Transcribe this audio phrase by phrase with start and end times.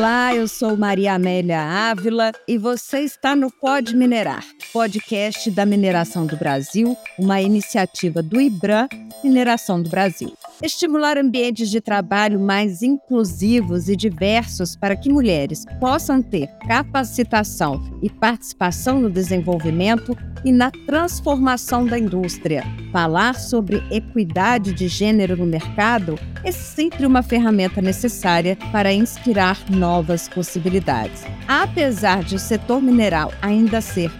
[0.00, 6.26] Olá, eu sou Maria Amélia Ávila e você está no Pode Minerar, podcast da Mineração
[6.26, 8.88] do Brasil, uma iniciativa do IBRAM,
[9.22, 10.32] Mineração do Brasil.
[10.62, 18.08] Estimular ambientes de trabalho mais inclusivos e diversos para que mulheres possam ter capacitação e
[18.08, 22.62] participação no desenvolvimento e na transformação da indústria.
[22.92, 30.28] Falar sobre equidade de gênero no mercado é sempre uma ferramenta necessária para inspirar novas
[30.28, 31.24] possibilidades.
[31.46, 34.10] Apesar de o setor mineral ainda ser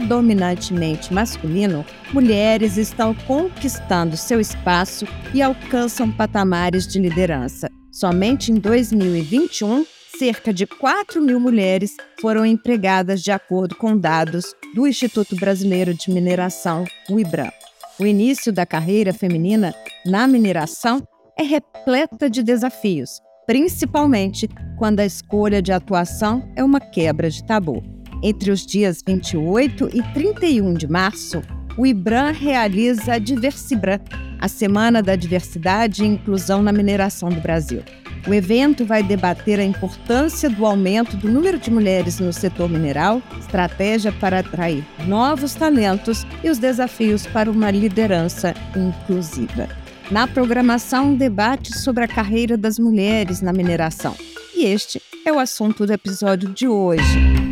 [0.00, 7.68] predominantemente masculino, mulheres estão conquistando seu espaço e alcançam patamares de liderança.
[7.92, 9.84] Somente em 2021,
[10.18, 16.10] cerca de 4 mil mulheres foram empregadas de acordo com dados do Instituto Brasileiro de
[16.10, 17.50] Mineração, o IBRAM.
[17.98, 19.74] O início da carreira feminina
[20.06, 21.06] na mineração
[21.38, 27.99] é repleta de desafios, principalmente quando a escolha de atuação é uma quebra de tabu.
[28.22, 31.42] Entre os dias 28 e 31 de março,
[31.76, 33.98] o IBRAM realiza a Diversibran,
[34.38, 37.82] a Semana da Diversidade e Inclusão na Mineração do Brasil.
[38.28, 43.22] O evento vai debater a importância do aumento do número de mulheres no setor mineral,
[43.38, 49.66] estratégia para atrair novos talentos e os desafios para uma liderança inclusiva.
[50.10, 54.14] Na programação, um debate sobre a carreira das mulheres na mineração.
[54.54, 57.49] E este é o assunto do episódio de hoje.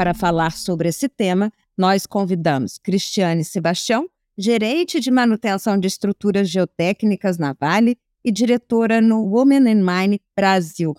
[0.00, 7.36] Para falar sobre esse tema, nós convidamos Cristiane Sebastião, gerente de manutenção de estruturas geotécnicas
[7.36, 10.94] na Vale e diretora no Women in Mine Brasil.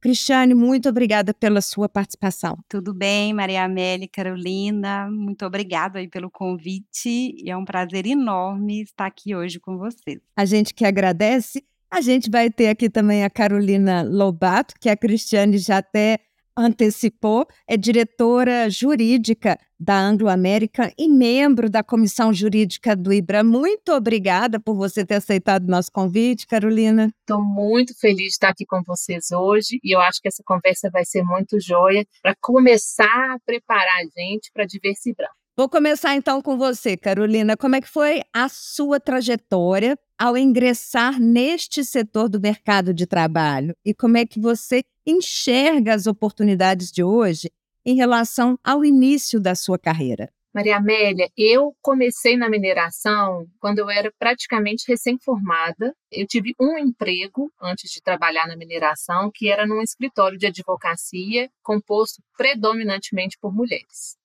[0.00, 2.56] Cristiane, muito obrigada pela sua participação.
[2.68, 8.82] Tudo bem, Maria Amélia, Carolina, muito obrigada aí pelo convite e é um prazer enorme
[8.82, 10.20] estar aqui hoje com vocês.
[10.36, 11.64] A gente que agradece.
[11.90, 16.20] A gente vai ter aqui também a Carolina Lobato, que a Cristiane já até
[16.56, 23.44] antecipou, é diretora jurídica da Anglo América e membro da comissão jurídica do IBRA.
[23.44, 27.12] Muito obrigada por você ter aceitado o nosso convite, Carolina.
[27.20, 30.90] Estou muito feliz de estar aqui com vocês hoje e eu acho que essa conversa
[30.90, 35.28] vai ser muito joia para começar a preparar a gente para Diversibran.
[35.58, 37.56] Vou começar então com você, Carolina.
[37.56, 43.74] Como é que foi a sua trajetória ao ingressar neste setor do mercado de trabalho?
[43.82, 47.50] E como é que você enxerga as oportunidades de hoje
[47.86, 50.30] em relação ao início da sua carreira?
[50.54, 55.94] Maria Amélia, eu comecei na mineração quando eu era praticamente recém-formada.
[56.12, 61.48] Eu tive um emprego antes de trabalhar na mineração, que era num escritório de advocacia
[61.62, 64.18] composto predominantemente por mulheres.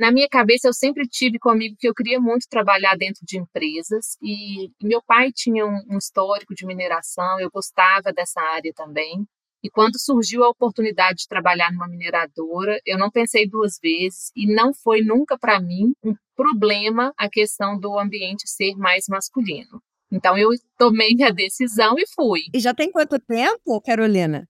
[0.00, 4.16] Na minha cabeça, eu sempre tive comigo que eu queria muito trabalhar dentro de empresas
[4.22, 9.26] e meu pai tinha um histórico de mineração, eu gostava dessa área também.
[9.62, 14.46] E quando surgiu a oportunidade de trabalhar numa mineradora, eu não pensei duas vezes e
[14.46, 19.82] não foi nunca para mim um problema a questão do ambiente ser mais masculino.
[20.10, 22.40] Então eu tomei minha decisão e fui.
[22.54, 24.48] E já tem quanto tempo, Carolina?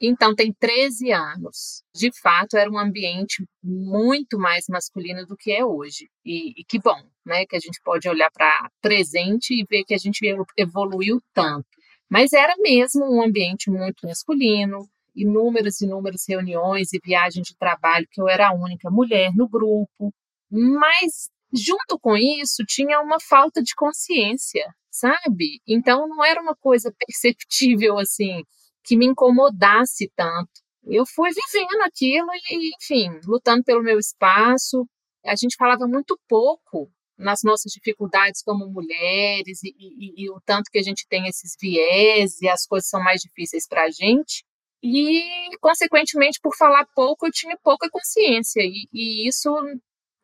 [0.00, 1.82] Então tem 13 anos.
[1.94, 6.08] De fato, era um ambiente muito mais masculino do que é hoje.
[6.24, 7.46] E, e que bom, né?
[7.46, 10.20] Que a gente pode olhar para presente e ver que a gente
[10.56, 11.66] evoluiu tanto.
[12.10, 18.20] Mas era mesmo um ambiente muito masculino, inúmeras inúmeras reuniões e viagens de trabalho que
[18.20, 20.12] eu era a única mulher no grupo.
[20.50, 25.60] Mas junto com isso tinha uma falta de consciência, sabe?
[25.66, 28.42] Então não era uma coisa perceptível assim
[28.86, 30.62] que me incomodasse tanto.
[30.84, 34.88] Eu fui vivendo aquilo e, enfim, lutando pelo meu espaço.
[35.24, 36.88] A gente falava muito pouco
[37.18, 41.56] nas nossas dificuldades como mulheres e, e, e, o tanto que a gente tem esses
[41.60, 44.44] viés e as coisas são mais difíceis para a gente.
[44.82, 48.60] E, consequentemente, por falar pouco, eu tinha pouca consciência.
[48.60, 49.50] E, e isso,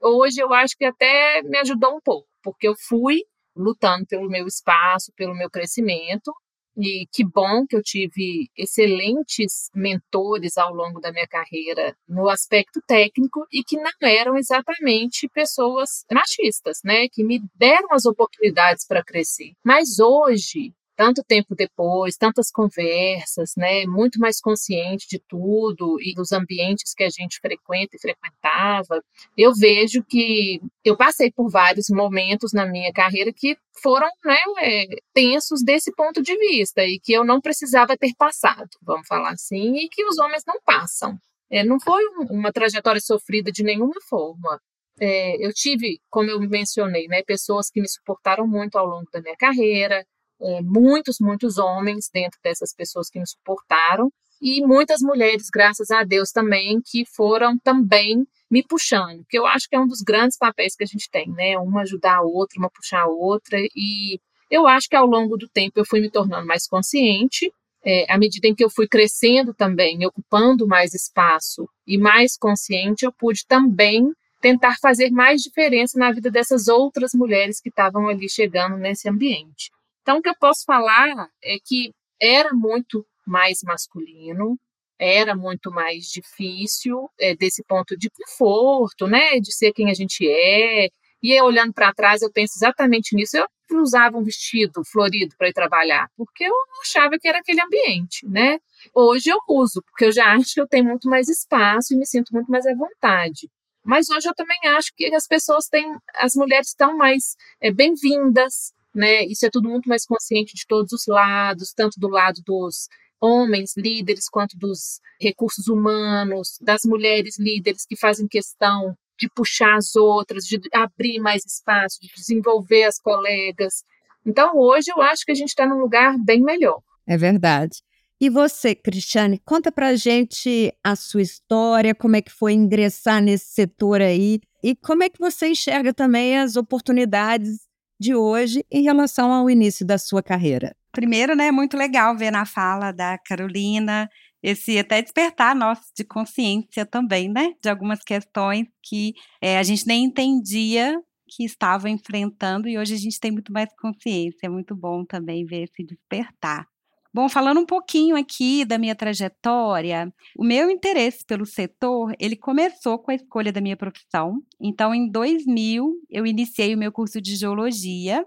[0.00, 3.22] hoje, eu acho que até me ajudou um pouco, porque eu fui
[3.56, 6.32] lutando pelo meu espaço, pelo meu crescimento,
[6.76, 12.80] e que bom que eu tive excelentes mentores ao longo da minha carreira no aspecto
[12.86, 17.08] técnico e que não eram exatamente pessoas machistas, né?
[17.08, 19.52] Que me deram as oportunidades para crescer.
[19.64, 26.32] Mas hoje, tanto tempo depois, tantas conversas, né, muito mais consciente de tudo e dos
[26.32, 29.02] ambientes que a gente frequenta e frequentava,
[29.36, 34.86] eu vejo que eu passei por vários momentos na minha carreira que foram né, é,
[35.14, 39.76] tensos desse ponto de vista e que eu não precisava ter passado, vamos falar assim,
[39.76, 41.18] e que os homens não passam.
[41.50, 44.58] É, não foi uma trajetória sofrida de nenhuma forma.
[44.98, 49.20] É, eu tive, como eu mencionei, né, pessoas que me suportaram muito ao longo da
[49.20, 50.04] minha carreira,
[50.42, 54.10] é, muitos, muitos homens dentro dessas pessoas que me suportaram
[54.40, 59.68] e muitas mulheres, graças a Deus também, que foram também me puxando, que eu acho
[59.68, 61.56] que é um dos grandes papéis que a gente tem, né?
[61.58, 64.18] Uma ajudar a outra, uma puxar a outra e
[64.50, 67.50] eu acho que ao longo do tempo eu fui me tornando mais consciente
[67.84, 73.04] é, à medida em que eu fui crescendo também, ocupando mais espaço e mais consciente,
[73.04, 78.28] eu pude também tentar fazer mais diferença na vida dessas outras mulheres que estavam ali
[78.28, 79.70] chegando nesse ambiente.
[80.02, 84.58] Então, o que eu posso falar é que era muito mais masculino,
[84.98, 90.28] era muito mais difícil é, desse ponto de conforto, né, de ser quem a gente
[90.28, 90.88] é.
[91.22, 93.36] E eu, olhando para trás, eu penso exatamente nisso.
[93.36, 93.46] Eu
[93.80, 98.58] usava um vestido florido para ir trabalhar, porque eu achava que era aquele ambiente, né?
[98.94, 102.06] Hoje eu uso, porque eu já acho que eu tenho muito mais espaço e me
[102.06, 103.48] sinto muito mais à vontade.
[103.84, 108.72] Mas hoje eu também acho que as pessoas têm, as mulheres estão mais é, bem-vindas,
[108.94, 109.24] né?
[109.24, 112.88] Isso é tudo muito mais consciente de todos os lados, tanto do lado dos
[113.20, 119.94] homens líderes quanto dos recursos humanos, das mulheres líderes que fazem questão de puxar as
[119.94, 123.84] outras, de abrir mais espaço, de desenvolver as colegas.
[124.26, 126.80] Então, hoje eu acho que a gente está num lugar bem melhor.
[127.06, 127.82] É verdade.
[128.20, 133.46] E você, Cristiane, conta pra gente a sua história, como é que foi ingressar nesse
[133.46, 137.66] setor aí e como é que você enxerga também as oportunidades
[138.02, 140.74] de hoje em relação ao início da sua carreira.
[140.90, 144.10] Primeiro, né, é muito legal ver na fala da Carolina
[144.42, 149.86] esse até despertar nosso de consciência também, né, de algumas questões que é, a gente
[149.86, 154.46] nem entendia que estava enfrentando e hoje a gente tem muito mais consciência.
[154.46, 156.66] É muito bom também ver esse despertar.
[157.14, 162.98] Bom, falando um pouquinho aqui da minha trajetória, o meu interesse pelo setor, ele começou
[162.98, 164.42] com a escolha da minha profissão.
[164.58, 168.24] Então, em 2000, eu iniciei o meu curso de geologia.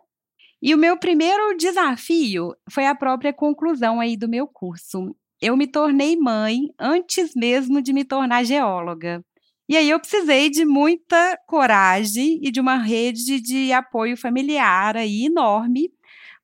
[0.62, 5.16] E o meu primeiro desafio foi a própria conclusão aí do meu curso.
[5.42, 9.26] Eu me tornei mãe antes mesmo de me tornar geóloga.
[9.68, 15.26] E aí eu precisei de muita coragem e de uma rede de apoio familiar aí
[15.26, 15.92] enorme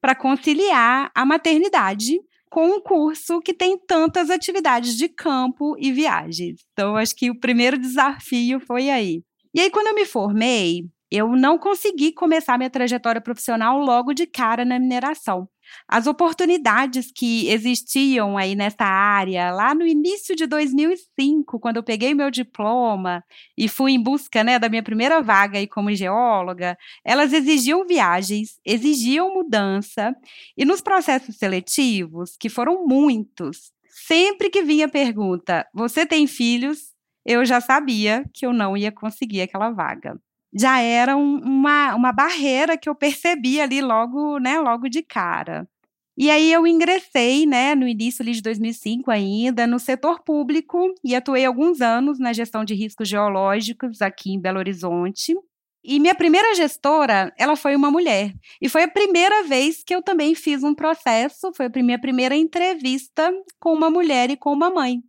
[0.02, 2.20] para conciliar a maternidade
[2.52, 6.60] com um curso que tem tantas atividades de campo e viagens.
[6.74, 9.24] Então, acho que o primeiro desafio foi aí.
[9.54, 14.28] E aí, quando eu me formei, eu não consegui começar minha trajetória profissional logo de
[14.28, 15.48] cara na mineração.
[15.88, 22.14] As oportunidades que existiam aí nessa área, lá no início de 2005, quando eu peguei
[22.14, 23.24] meu diploma
[23.58, 28.60] e fui em busca né, da minha primeira vaga aí como geóloga, elas exigiam viagens,
[28.66, 30.16] exigiam mudança,
[30.58, 36.92] e nos processos seletivos, que foram muitos, sempre que vinha a pergunta: Você tem filhos?
[37.26, 40.20] Eu já sabia que eu não ia conseguir aquela vaga
[40.54, 45.68] já era um, uma, uma barreira que eu percebi ali logo, né, logo de cara.
[46.18, 51.46] E aí eu ingressei, né, no início de 2005 ainda, no setor público e atuei
[51.46, 55.34] alguns anos na gestão de riscos geológicos aqui em Belo Horizonte.
[55.84, 58.34] E minha primeira gestora, ela foi uma mulher.
[58.62, 62.36] E foi a primeira vez que eu também fiz um processo, foi a minha primeira
[62.36, 65.02] entrevista com uma mulher e com uma mãe.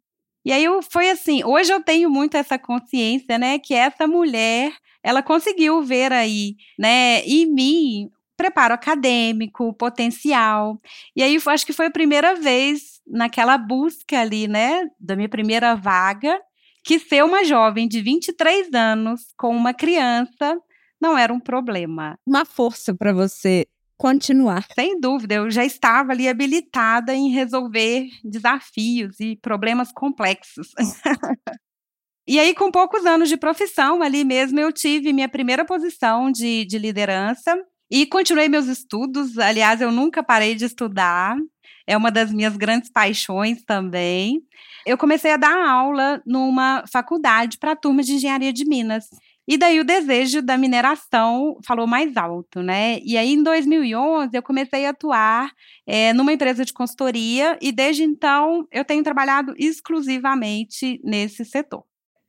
[0.44, 4.72] E aí foi assim, hoje eu tenho muito essa consciência, né, que essa mulher
[5.02, 10.81] ela conseguiu ver aí, né, em mim preparo acadêmico, potencial.
[11.14, 15.74] E aí acho que foi a primeira vez naquela busca ali, né, da minha primeira
[15.76, 16.40] vaga,
[16.84, 20.58] que ser uma jovem de 23 anos com uma criança
[21.00, 22.19] não era um problema.
[22.26, 23.67] Uma força para você
[24.02, 24.66] continuar.
[24.74, 30.72] Sem dúvida, eu já estava ali habilitada em resolver desafios e problemas complexos.
[32.24, 36.64] E aí, com poucos anos de profissão, ali mesmo eu tive minha primeira posição de,
[36.64, 37.52] de liderança
[37.90, 39.36] e continuei meus estudos.
[39.38, 41.36] Aliás, eu nunca parei de estudar,
[41.84, 44.40] é uma das minhas grandes paixões também.
[44.86, 49.08] Eu comecei a dar aula numa faculdade para a turma de engenharia de Minas.
[49.46, 53.01] E daí o desejo da mineração falou mais alto, né?
[53.05, 55.51] E aí em 2011 eu comecei a atuar
[55.84, 61.84] é, numa empresa de consultoria e desde então eu tenho trabalhado exclusivamente nesse setor.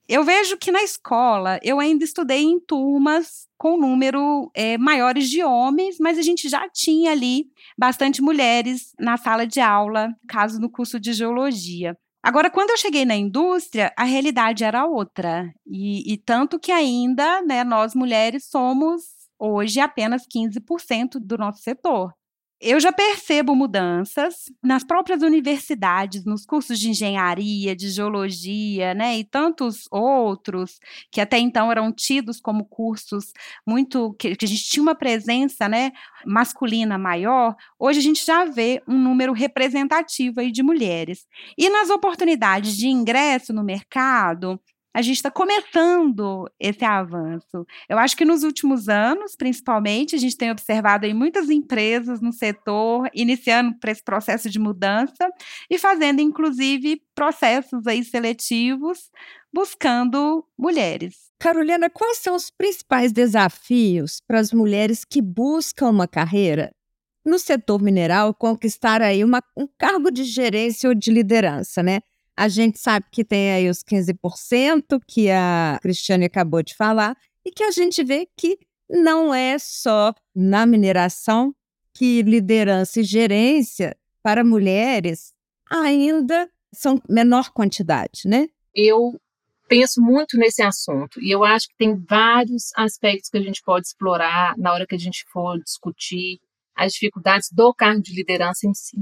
[0.07, 5.41] Eu vejo que na escola eu ainda estudei em turmas com número é, maiores de
[5.43, 7.45] homens, mas a gente já tinha ali
[7.77, 11.97] bastante mulheres na sala de aula, caso no curso de geologia.
[12.23, 15.53] Agora, quando eu cheguei na indústria, a realidade era outra.
[15.67, 19.03] E, e tanto que ainda né, nós mulheres somos
[19.37, 22.13] hoje apenas 15% do nosso setor.
[22.63, 29.23] Eu já percebo mudanças nas próprias universidades, nos cursos de engenharia, de geologia, né, e
[29.25, 30.79] tantos outros
[31.11, 33.33] que até então eram tidos como cursos
[33.67, 35.91] muito que, que a gente tinha uma presença, né,
[36.25, 37.53] masculina maior.
[37.77, 41.27] Hoje a gente já vê um número representativo aí de mulheres.
[41.57, 44.57] E nas oportunidades de ingresso no mercado,
[44.93, 47.65] a gente está começando esse avanço.
[47.89, 52.31] Eu acho que nos últimos anos, principalmente, a gente tem observado aí muitas empresas no
[52.31, 55.27] setor iniciando para esse processo de mudança
[55.69, 59.09] e fazendo, inclusive, processos aí seletivos
[59.51, 61.31] buscando mulheres.
[61.39, 66.71] Carolina, quais são os principais desafios para as mulheres que buscam uma carreira
[67.25, 72.01] no setor mineral conquistar aí uma, um cargo de gerência ou de liderança, né?
[72.35, 77.51] A gente sabe que tem aí os 15% que a Cristiane acabou de falar e
[77.51, 78.57] que a gente vê que
[78.89, 81.53] não é só na mineração
[81.93, 85.33] que liderança e gerência para mulheres
[85.69, 88.47] ainda são menor quantidade, né?
[88.73, 89.19] Eu
[89.67, 93.87] penso muito nesse assunto e eu acho que tem vários aspectos que a gente pode
[93.87, 96.39] explorar na hora que a gente for discutir
[96.75, 98.97] as dificuldades do cargo de liderança em si.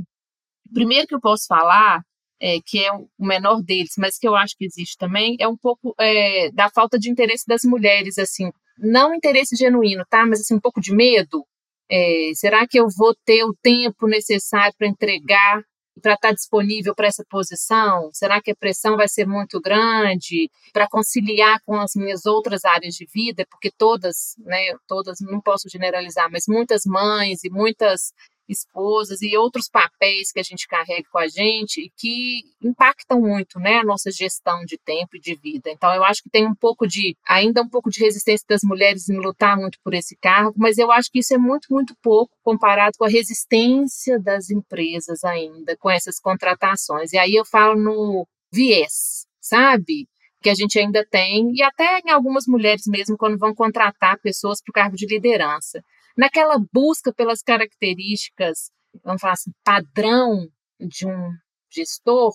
[0.70, 2.04] O primeiro que eu posso falar
[2.42, 5.56] é, que é o menor deles, mas que eu acho que existe também, é um
[5.56, 10.26] pouco é, da falta de interesse das mulheres, assim, não interesse genuíno, tá?
[10.26, 11.46] Mas assim, um pouco de medo.
[11.90, 15.62] É, será que eu vou ter o tempo necessário para entregar,
[16.02, 18.10] para estar tá disponível para essa posição?
[18.14, 22.96] Será que a pressão vai ser muito grande para conciliar com as minhas outras áreas
[22.96, 23.46] de vida?
[23.52, 28.14] Porque todas, né, todas, não posso generalizar, mas muitas mães e muitas
[28.52, 33.60] esposas e outros papéis que a gente carrega com a gente e que impactam muito,
[33.60, 35.70] né, a nossa gestão de tempo e de vida.
[35.70, 39.10] Então eu acho que tem um pouco de ainda um pouco de resistência das mulheres
[39.10, 42.32] em lutar muito por esse cargo, mas eu acho que isso é muito muito pouco
[42.44, 47.14] comparado com a resistência das empresas ainda com essas contratações.
[47.14, 50.08] E aí eu falo no viés, sabe?
[50.42, 54.60] que a gente ainda tem, e até em algumas mulheres mesmo, quando vão contratar pessoas
[54.60, 55.84] para o cargo de liderança
[56.18, 58.72] naquela busca pelas características,
[59.04, 60.48] vamos falar assim, padrão
[60.80, 61.32] de um
[61.70, 62.34] gestor,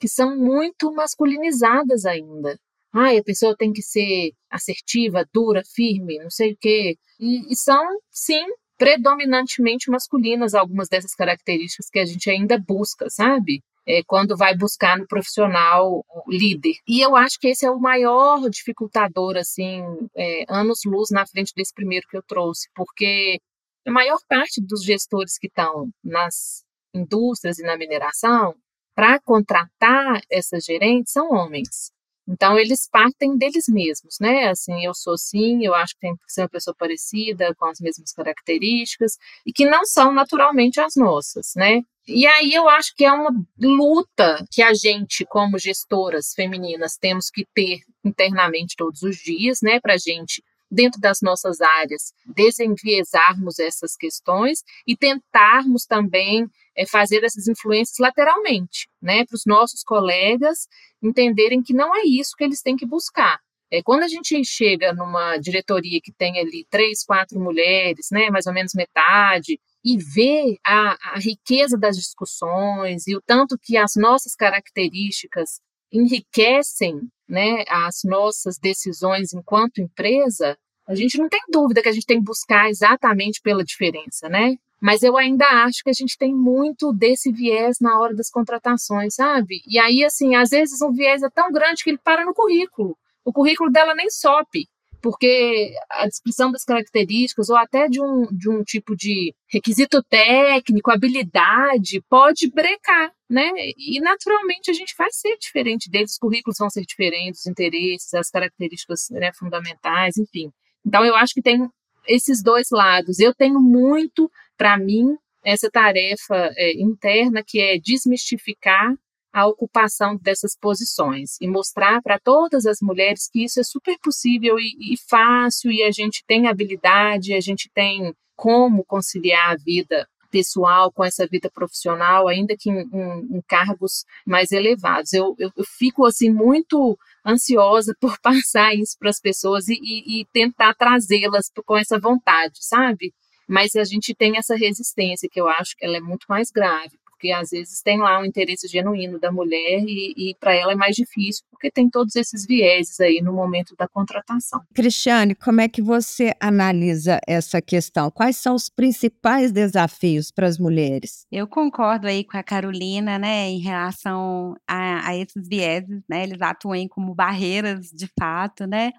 [0.00, 2.58] que são muito masculinizadas ainda.
[2.92, 6.96] Ai, a pessoa tem que ser assertiva, dura, firme, não sei o quê.
[7.18, 8.44] E, e são, sim,
[8.76, 13.62] predominantemente masculinas algumas dessas características que a gente ainda busca, sabe?
[13.86, 16.74] É, quando vai buscar no profissional líder.
[16.86, 19.82] E eu acho que esse é o maior dificultador, assim,
[20.16, 23.40] é, anos-luz na frente desse primeiro que eu trouxe, porque
[23.86, 28.54] a maior parte dos gestores que estão nas indústrias e na mineração,
[28.94, 31.92] para contratar essas gerentes, são homens.
[32.28, 34.48] Então, eles partem deles mesmos, né?
[34.48, 37.80] Assim, eu sou sim, eu acho que tem que ser uma pessoa parecida, com as
[37.80, 41.82] mesmas características, e que não são naturalmente as nossas, né?
[42.06, 47.30] E aí eu acho que é uma luta que a gente, como gestoras femininas, temos
[47.30, 49.80] que ter internamente todos os dias, né?
[49.80, 57.24] Para a gente dentro das nossas áreas, desenviesarmos essas questões e tentarmos também é, fazer
[57.24, 60.66] essas influências lateralmente, né, para os nossos colegas
[61.02, 63.38] entenderem que não é isso que eles têm que buscar.
[63.70, 68.46] É, quando a gente chega numa diretoria que tem ali três, quatro mulheres, né, mais
[68.46, 73.92] ou menos metade, e vê a, a riqueza das discussões e o tanto que as
[73.96, 75.60] nossas características
[75.90, 82.06] enriquecem né, as nossas decisões enquanto empresa, a gente não tem dúvida que a gente
[82.06, 84.56] tem que buscar exatamente pela diferença, né?
[84.82, 89.14] Mas eu ainda acho que a gente tem muito desse viés na hora das contratações,
[89.14, 89.62] sabe?
[89.64, 92.98] E aí, assim, às vezes o viés é tão grande que ele para no currículo.
[93.24, 94.66] O currículo dela nem sobe,
[95.00, 100.90] porque a descrição das características ou até de um, de um tipo de requisito técnico,
[100.90, 103.52] habilidade, pode brecar, né?
[103.78, 108.12] E naturalmente a gente vai ser diferente deles, os currículos vão ser diferentes, os interesses,
[108.14, 110.50] as características né, fundamentais, enfim.
[110.84, 111.68] Então, eu acho que tem
[112.06, 113.18] esses dois lados.
[113.18, 114.30] Eu tenho muito,
[114.62, 118.94] para mim, essa tarefa é, interna que é desmistificar
[119.32, 124.60] a ocupação dessas posições e mostrar para todas as mulheres que isso é super possível
[124.60, 130.06] e, e, fácil e a gente tem habilidade, a gente tem como conciliar a vida
[130.30, 135.12] pessoal com essa vida profissional, ainda que em, em, em cargos mais elevados.
[135.12, 140.20] Eu, eu, eu, fico assim muito ansiosa por passar isso para as pessoas e, e,
[140.20, 143.12] e tentar trazê-las com essa vontade, sabe?
[143.52, 146.98] Mas a gente tem essa resistência que eu acho que ela é muito mais grave,
[147.04, 150.74] porque às vezes tem lá um interesse genuíno da mulher e, e para ela é
[150.74, 154.62] mais difícil, porque tem todos esses vieses aí no momento da contratação.
[154.74, 158.10] Cristiane, como é que você analisa essa questão?
[158.10, 161.26] Quais são os principais desafios para as mulheres?
[161.30, 166.40] Eu concordo aí com a Carolina, né, em relação a, a esses vieses, né, eles
[166.40, 168.92] atuam como barreiras de fato, né,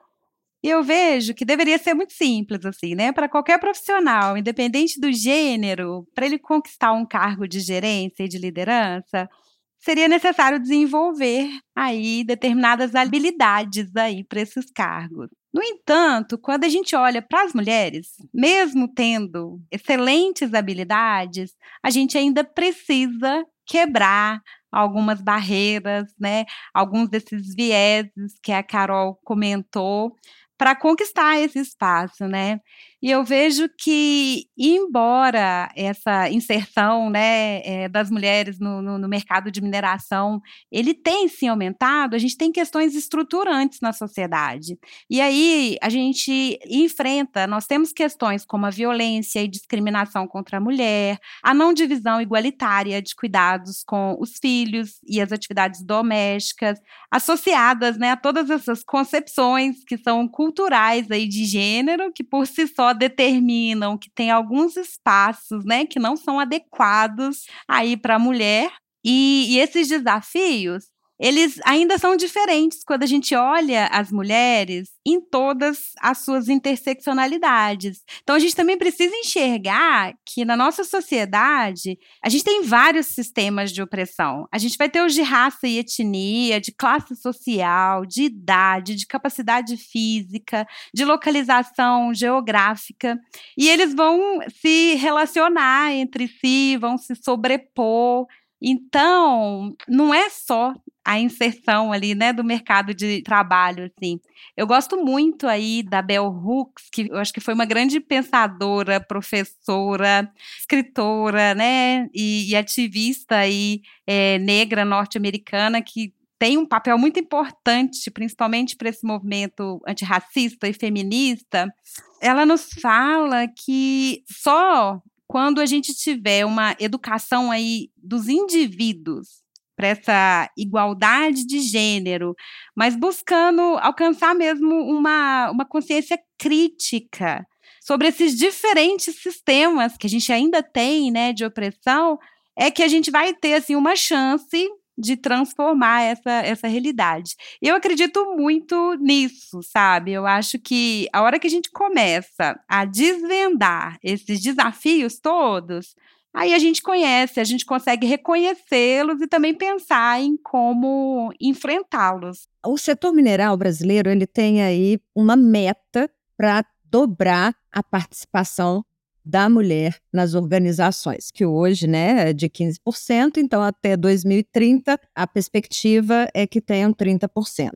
[0.64, 3.12] e eu vejo que deveria ser muito simples, assim, né?
[3.12, 8.38] Para qualquer profissional, independente do gênero, para ele conquistar um cargo de gerência e de
[8.38, 9.30] liderança,
[9.78, 15.28] seria necessário desenvolver aí determinadas habilidades aí para esses cargos.
[15.54, 21.52] No entanto, quando a gente olha para as mulheres, mesmo tendo excelentes habilidades,
[21.84, 24.42] a gente ainda precisa quebrar
[24.72, 26.46] algumas barreiras, né?
[26.74, 30.16] Alguns desses vieses que a Carol comentou
[30.58, 32.60] para conquistar esse espaço, né?
[33.04, 39.52] E eu vejo que, embora essa inserção né, é, das mulheres no, no, no, mercado
[39.52, 40.42] de mineração,
[40.72, 44.78] ele tem sim aumentado, a gente tem questões estruturantes na sociedade.
[45.10, 50.62] E aí a gente enfrenta, nós temos questões como a violência e discriminação contra a
[50.62, 56.80] mulher, a não divisão igualitária de cuidados com os filhos e as atividades domésticas,
[57.12, 62.66] associadas né, a todas essas concepções que são culturais aí de gênero, que por si
[62.66, 68.72] só determinam que tem alguns espaços, né, que não são adequados aí para a mulher.
[69.06, 70.93] E, e esses desafios
[71.24, 78.04] eles ainda são diferentes quando a gente olha as mulheres em todas as suas interseccionalidades.
[78.22, 83.72] Então a gente também precisa enxergar que na nossa sociedade a gente tem vários sistemas
[83.72, 84.46] de opressão.
[84.52, 89.08] A gente vai ter os de raça e etnia, de classe social, de idade, de
[89.08, 93.18] capacidade física, de localização geográfica,
[93.58, 98.28] e eles vão se relacionar entre si, vão se sobrepor.
[98.66, 104.22] Então, não é só a inserção ali, né, do mercado de trabalho, assim.
[104.56, 109.02] Eu gosto muito aí da Bell Hooks, que eu acho que foi uma grande pensadora,
[109.02, 117.20] professora, escritora, né, e, e ativista aí, é, negra norte-americana que tem um papel muito
[117.20, 121.74] importante, principalmente para esse movimento antirracista e feminista.
[122.22, 125.02] Ela nos fala que só
[125.34, 129.42] quando a gente tiver uma educação aí dos indivíduos
[129.76, 132.36] para essa igualdade de gênero,
[132.76, 137.44] mas buscando alcançar mesmo uma, uma consciência crítica
[137.82, 142.20] sobre esses diferentes sistemas que a gente ainda tem, né, de opressão,
[142.56, 147.36] é que a gente vai ter assim uma chance de transformar essa, essa realidade.
[147.62, 150.12] Eu acredito muito nisso, sabe?
[150.12, 155.96] Eu acho que a hora que a gente começa a desvendar esses desafios todos,
[156.36, 162.48] Aí a gente conhece, a gente consegue reconhecê-los e também pensar em como enfrentá-los.
[162.66, 168.84] O setor mineral brasileiro ele tem aí uma meta para dobrar a participação
[169.26, 176.28] da mulher nas organizações, que hoje né, é de 15%, então até 2030 a perspectiva
[176.34, 177.72] é que tenham 30%.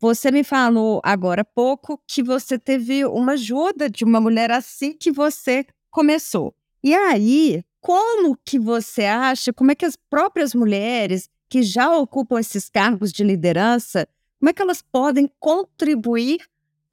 [0.00, 4.92] Você me falou agora há pouco que você teve uma ajuda de uma mulher assim
[4.92, 6.54] que você começou.
[6.82, 12.38] E aí, como que você acha, como é que as próprias mulheres que já ocupam
[12.38, 14.06] esses cargos de liderança,
[14.38, 16.40] como é que elas podem contribuir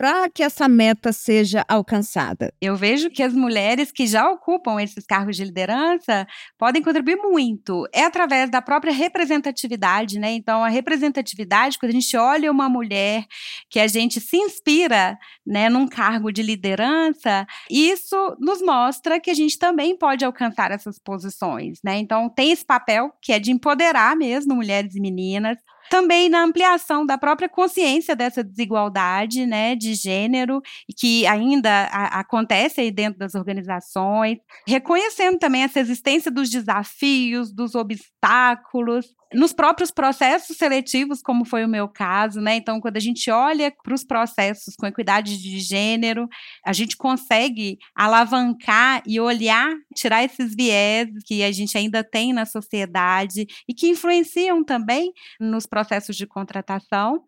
[0.01, 2.51] para que essa meta seja alcançada?
[2.59, 6.25] Eu vejo que as mulheres que já ocupam esses cargos de liderança
[6.57, 7.87] podem contribuir muito.
[7.93, 10.31] É através da própria representatividade, né?
[10.31, 13.25] Então, a representatividade, quando a gente olha uma mulher
[13.69, 19.35] que a gente se inspira, né, num cargo de liderança, isso nos mostra que a
[19.35, 21.99] gente também pode alcançar essas posições, né?
[21.99, 25.59] Então, tem esse papel que é de empoderar mesmo mulheres e meninas,
[25.91, 30.61] também na ampliação da própria consciência dessa desigualdade, né, de gênero,
[30.97, 37.75] que ainda a, acontece aí dentro das organizações, reconhecendo também essa existência dos desafios, dos
[37.75, 42.55] obstáculos, nos próprios processos seletivos, como foi o meu caso, né?
[42.55, 46.27] Então, quando a gente olha para os processos com equidade de gênero,
[46.65, 52.45] a gente consegue alavancar e olhar, tirar esses viés que a gente ainda tem na
[52.45, 57.23] sociedade e que influenciam também nos processos de contratação.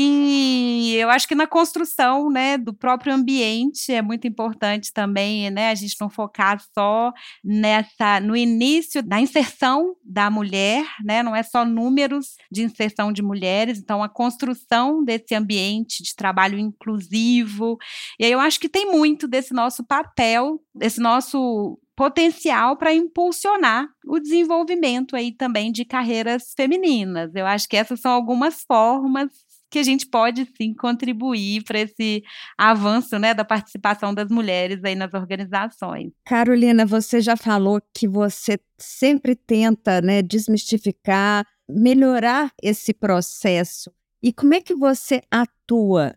[0.00, 5.70] E eu acho que na construção, né, do próprio ambiente é muito importante também, né,
[5.70, 11.42] a gente não focar só nessa no início da inserção da mulher, né, não é
[11.42, 17.76] só números de inserção de mulheres, então a construção desse ambiente de trabalho inclusivo.
[18.20, 23.88] E aí eu acho que tem muito desse nosso papel, desse nosso potencial para impulsionar
[24.06, 27.34] o desenvolvimento aí também de carreiras femininas.
[27.34, 32.22] Eu acho que essas são algumas formas que a gente pode sim contribuir para esse
[32.56, 36.12] avanço né, da participação das mulheres aí nas organizações.
[36.24, 43.92] Carolina, você já falou que você sempre tenta né, desmistificar, melhorar esse processo.
[44.22, 46.14] E como é que você atua?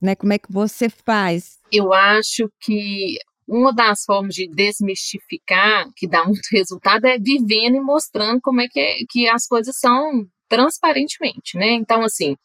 [0.00, 0.14] Né?
[0.14, 1.58] Como é que você faz?
[1.72, 3.16] Eu acho que
[3.48, 8.68] uma das formas de desmistificar, que dá muito resultado, é vivendo e mostrando como é
[8.68, 11.72] que, é, que as coisas são transparentemente, né?
[11.72, 12.36] Então, assim,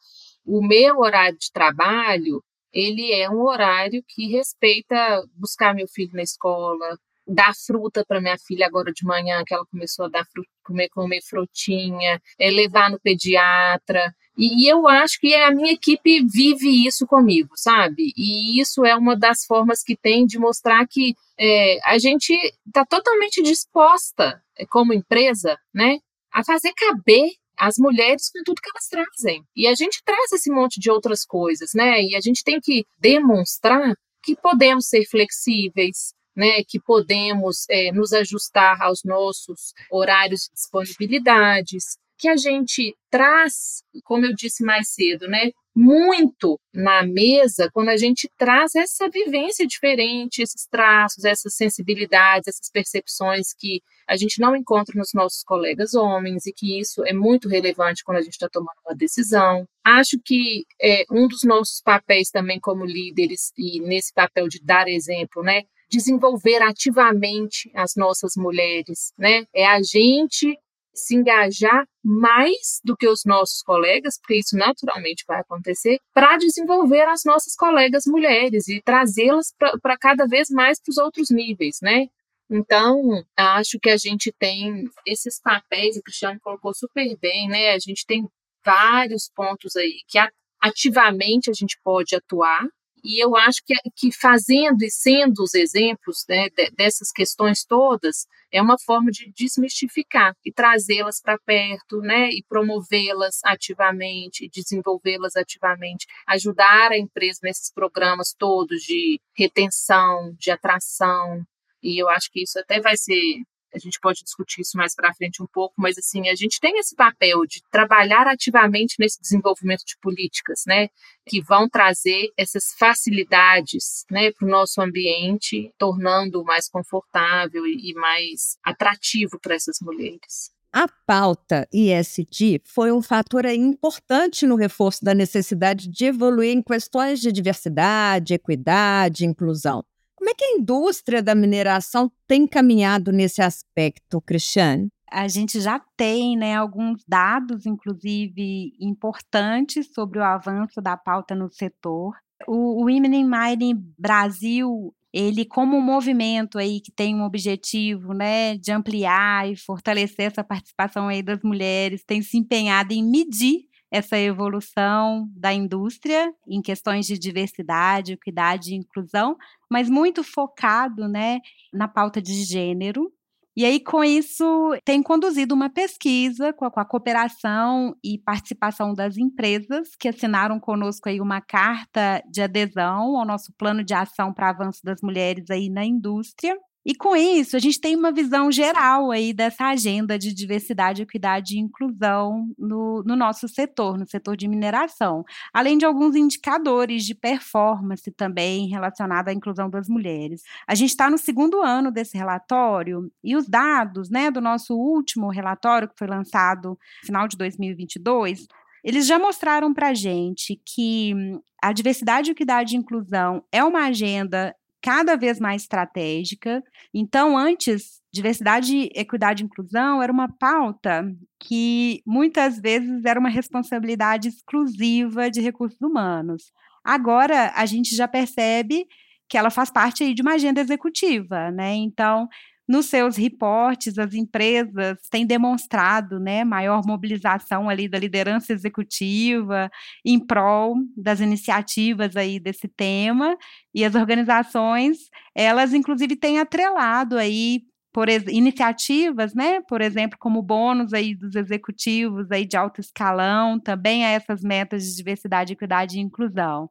[0.48, 6.24] o meu horário de trabalho, ele é um horário que respeita buscar meu filho na
[6.24, 10.50] escola, dar fruta para minha filha agora de manhã, que ela começou a dar fruta,
[10.64, 14.16] comer, comer frutinha, é, levar no pediatra.
[14.38, 18.14] E, e, eu acho que a minha equipe vive isso comigo, sabe?
[18.16, 22.34] E isso é uma das formas que tem de mostrar que é, a gente
[22.66, 25.98] está totalmente disposta, é, como empresa, né,
[26.32, 29.44] a fazer caber as mulheres com tudo que elas trazem.
[29.56, 32.02] E a gente traz esse monte de outras coisas, né?
[32.02, 33.94] E a gente tem que demonstrar
[34.24, 41.98] que podemos ser flexíveis, né, que podemos é, nos ajustar aos nossos horários de disponibilidades,
[42.18, 47.98] que a gente traz, como eu disse mais cedo, né, muito na mesa quando a
[47.98, 54.56] gente traz essa vivência diferente, esses traços, essas sensibilidades, essas percepções que a gente não
[54.56, 58.50] encontra nos nossos colegas homens e que isso é muito relevante quando a gente está
[58.50, 59.68] tomando uma decisão.
[59.86, 64.88] Acho que é, um dos nossos papéis também como líderes e nesse papel de dar
[64.88, 69.46] exemplo, né, desenvolver ativamente as nossas mulheres, né?
[69.54, 70.58] É a gente
[70.98, 77.08] se engajar mais do que os nossos colegas, porque isso naturalmente vai acontecer, para desenvolver
[77.08, 82.08] as nossas colegas mulheres e trazê-las para cada vez mais para os outros níveis, né?
[82.50, 87.72] Então, acho que a gente tem esses papéis, o Cristiano colocou super bem, né?
[87.72, 88.26] A gente tem
[88.66, 90.18] vários pontos aí que
[90.62, 92.66] ativamente a gente pode atuar,
[93.04, 98.62] e eu acho que, que fazendo e sendo os exemplos né, dessas questões todas, é
[98.62, 106.92] uma forma de desmistificar e trazê-las para perto, né, e promovê-las ativamente, desenvolvê-las ativamente, ajudar
[106.92, 111.46] a empresa nesses programas todos de retenção, de atração,
[111.82, 115.14] e eu acho que isso até vai ser a gente pode discutir isso mais para
[115.14, 119.84] frente um pouco, mas assim, a gente tem esse papel de trabalhar ativamente nesse desenvolvimento
[119.86, 120.90] de políticas, né,
[121.26, 128.58] que vão trazer essas facilidades, né, para o nosso ambiente, tornando mais confortável e mais
[128.64, 130.52] atrativo para essas mulheres.
[130.72, 137.20] A pauta ISD foi um fator importante no reforço da necessidade de evoluir em questões
[137.20, 139.84] de diversidade, equidade, inclusão.
[140.18, 144.88] Como é que a indústria da mineração tem caminhado nesse aspecto, Cristiane?
[145.12, 151.50] A gente já tem né, alguns dados, inclusive, importantes sobre o avanço da pauta no
[151.50, 152.16] setor.
[152.48, 158.58] O, Women in Mining Brasil, ele como um movimento aí que tem um objetivo, né,
[158.58, 164.18] de ampliar e fortalecer essa participação aí das mulheres, tem se empenhado em medir essa
[164.18, 169.38] evolução da indústria em questões de diversidade, equidade e inclusão,
[169.70, 171.40] mas muito focado né,
[171.74, 173.12] na pauta de gênero.
[173.56, 174.46] E aí, com isso,
[174.86, 180.60] tem conduzido uma pesquisa com a, com a cooperação e participação das empresas que assinaram
[180.60, 185.50] conosco aí uma carta de adesão ao nosso plano de ação para avanço das mulheres
[185.50, 186.56] aí na indústria.
[186.88, 191.58] E com isso, a gente tem uma visão geral aí dessa agenda de diversidade, equidade
[191.58, 197.14] e inclusão no, no nosso setor, no setor de mineração, além de alguns indicadores de
[197.14, 200.44] performance também relacionados à inclusão das mulheres.
[200.66, 205.30] A gente está no segundo ano desse relatório e os dados né, do nosso último
[205.30, 208.48] relatório, que foi lançado no final de 2022,
[208.82, 211.14] eles já mostraram para a gente que
[211.62, 216.64] a diversidade, equidade e inclusão é uma agenda cada vez mais estratégica.
[216.94, 221.06] Então, antes, diversidade, equidade e inclusão era uma pauta
[221.40, 226.52] que muitas vezes era uma responsabilidade exclusiva de recursos humanos.
[226.84, 228.86] Agora, a gente já percebe
[229.30, 231.74] que ela faz parte de uma agenda executiva, né?
[231.74, 232.28] Então,
[232.68, 239.70] nos seus reportes, as empresas têm demonstrado né, maior mobilização ali da liderança executiva
[240.06, 243.38] em prol das iniciativas aí desse tema,
[243.74, 244.98] e as organizações,
[245.34, 247.62] elas inclusive têm atrelado aí
[247.94, 254.06] por iniciativas, né, por exemplo, como bônus aí dos executivos aí de alto escalão, também
[254.06, 256.70] a essas metas de diversidade, equidade e inclusão.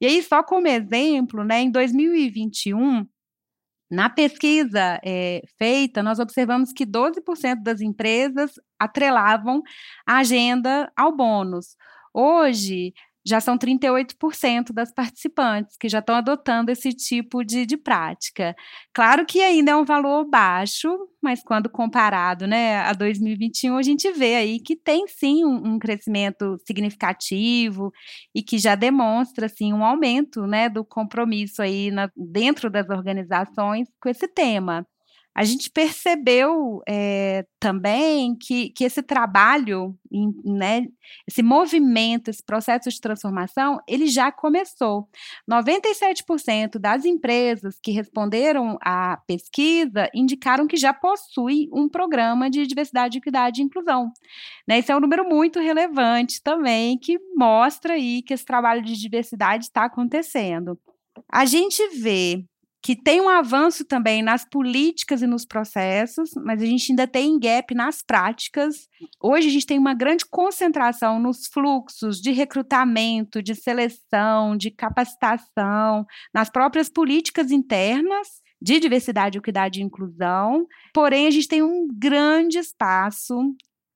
[0.00, 3.06] E aí, só como exemplo, né, em 2021,
[3.90, 9.62] Na pesquisa é, feita, nós observamos que 12% das empresas atrelavam
[10.06, 11.76] a agenda ao bônus.
[12.12, 12.92] Hoje,
[13.26, 18.54] já são 38% das participantes que já estão adotando esse tipo de, de prática.
[18.92, 20.88] Claro que ainda é um valor baixo,
[21.22, 25.78] mas quando comparado né, a 2021, a gente vê aí que tem sim um, um
[25.78, 27.90] crescimento significativo
[28.34, 33.88] e que já demonstra assim, um aumento né, do compromisso aí na, dentro das organizações
[34.00, 34.86] com esse tema
[35.34, 39.98] a gente percebeu é, também que, que esse trabalho,
[40.44, 40.86] né,
[41.26, 45.08] esse movimento, esse processo de transformação, ele já começou.
[45.50, 53.18] 97% das empresas que responderam à pesquisa indicaram que já possui um programa de diversidade,
[53.18, 54.12] equidade e inclusão.
[54.68, 58.94] Né, esse é um número muito relevante também, que mostra aí que esse trabalho de
[58.94, 60.78] diversidade está acontecendo.
[61.28, 62.44] A gente vê
[62.84, 67.40] que tem um avanço também nas políticas e nos processos, mas a gente ainda tem
[67.40, 68.86] gap nas práticas.
[69.22, 76.04] Hoje a gente tem uma grande concentração nos fluxos de recrutamento, de seleção, de capacitação,
[76.34, 78.28] nas próprias políticas internas
[78.60, 80.66] de diversidade, equidade e inclusão.
[80.92, 83.34] Porém, a gente tem um grande espaço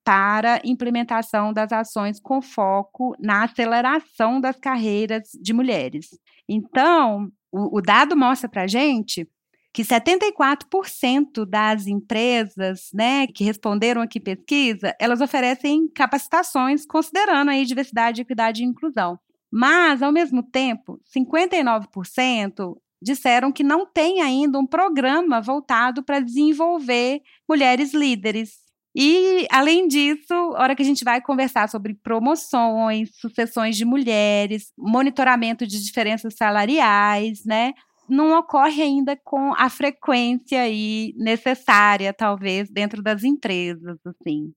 [0.03, 6.09] para implementação das ações com foco na aceleração das carreiras de mulheres.
[6.49, 9.29] Então, o, o dado mostra para a gente
[9.73, 18.23] que 74% das empresas né, que responderam aqui pesquisa, elas oferecem capacitações considerando aí diversidade,
[18.23, 19.19] equidade e inclusão.
[19.51, 27.23] Mas, ao mesmo tempo, 59% disseram que não tem ainda um programa voltado para desenvolver
[27.49, 28.68] mulheres líderes.
[29.01, 34.73] E, além disso, a hora que a gente vai conversar sobre promoções, sucessões de mulheres,
[34.77, 37.75] monitoramento de diferenças salariais, né?
[38.09, 44.53] Não ocorre ainda com a frequência aí necessária, talvez, dentro das empresas, assim.